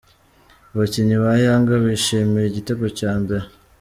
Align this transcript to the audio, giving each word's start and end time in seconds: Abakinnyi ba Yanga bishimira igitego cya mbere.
Abakinnyi 0.73 1.15
ba 1.23 1.31
Yanga 1.43 1.73
bishimira 1.83 2.45
igitego 2.47 2.85
cya 2.99 3.11
mbere. 3.21 3.45